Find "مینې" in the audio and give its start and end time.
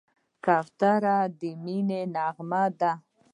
1.63-2.01